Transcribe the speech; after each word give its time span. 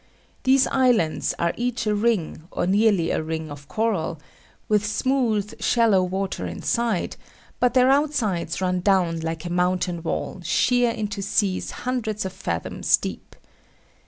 These 0.45 0.65
islands 0.65 1.35
are 1.37 1.53
each 1.55 1.85
a 1.85 1.93
ring, 1.93 2.47
or 2.49 2.65
nearly 2.65 3.11
a 3.11 3.21
ring 3.21 3.51
of 3.51 3.67
coral, 3.67 4.19
with 4.67 4.83
smooth 4.83 5.61
shallow 5.61 6.01
water 6.03 6.47
inside: 6.47 7.17
but 7.59 7.75
their 7.75 7.91
outsides 7.91 8.61
run 8.61 8.79
down, 8.79 9.19
like 9.19 9.45
a 9.45 9.51
mountain 9.51 10.01
wall, 10.01 10.41
sheer 10.43 10.89
into 10.89 11.21
seas 11.21 11.69
hundreds 11.85 12.25
of 12.25 12.33
fathoms 12.33 12.97
deep. 12.97 13.35